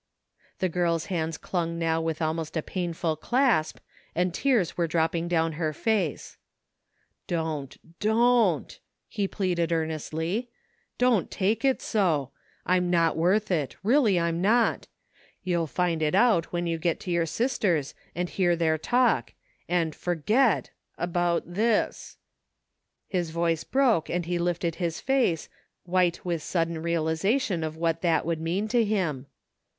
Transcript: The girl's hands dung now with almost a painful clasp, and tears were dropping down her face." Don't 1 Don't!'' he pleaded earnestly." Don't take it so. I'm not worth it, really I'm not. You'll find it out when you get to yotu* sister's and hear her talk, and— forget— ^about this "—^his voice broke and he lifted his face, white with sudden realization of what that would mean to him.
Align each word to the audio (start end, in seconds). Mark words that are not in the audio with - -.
The 0.57 0.67
girl's 0.67 1.05
hands 1.13 1.37
dung 1.37 1.77
now 1.77 2.01
with 2.01 2.23
almost 2.23 2.57
a 2.57 2.63
painful 2.63 3.15
clasp, 3.17 3.77
and 4.15 4.33
tears 4.33 4.75
were 4.75 4.87
dropping 4.87 5.27
down 5.27 5.51
her 5.61 5.73
face." 5.73 6.37
Don't 7.27 7.77
1 7.83 7.95
Don't!'' 7.99 8.79
he 9.17 9.27
pleaded 9.27 9.71
earnestly." 9.71 10.49
Don't 10.97 11.29
take 11.29 11.63
it 11.63 11.83
so. 11.83 12.31
I'm 12.65 12.89
not 12.89 13.15
worth 13.15 13.51
it, 13.51 13.75
really 13.83 14.19
I'm 14.19 14.41
not. 14.41 14.87
You'll 15.43 15.67
find 15.67 16.01
it 16.01 16.15
out 16.15 16.45
when 16.51 16.65
you 16.65 16.79
get 16.79 16.99
to 17.01 17.11
yotu* 17.11 17.29
sister's 17.29 17.93
and 18.15 18.27
hear 18.27 18.57
her 18.57 18.77
talk, 18.79 19.33
and— 19.69 19.93
forget— 20.05 20.71
^about 20.99 21.43
this 21.45 22.17
"—^his 23.13 23.29
voice 23.29 23.63
broke 23.63 24.09
and 24.09 24.25
he 24.25 24.39
lifted 24.39 24.77
his 24.77 24.99
face, 24.99 25.47
white 25.83 26.25
with 26.25 26.41
sudden 26.41 26.81
realization 26.81 27.63
of 27.63 27.75
what 27.77 28.01
that 28.01 28.25
would 28.25 28.41
mean 28.41 28.67
to 28.69 28.83
him. 28.83 29.27